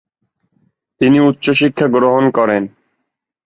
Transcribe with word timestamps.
তিনি 1.01 1.17
উচ্চ 1.19 1.45
শিক্ষা 1.51 1.87
গ্রহণ 1.87 2.25
করেন। 2.29 2.63